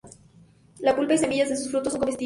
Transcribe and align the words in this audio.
La 0.79 0.95
pulpa 0.95 1.13
y 1.13 1.19
semillas 1.19 1.49
de 1.49 1.57
sus 1.57 1.69
frutos 1.69 1.93
son 1.93 1.99
comestibles. 1.99 2.19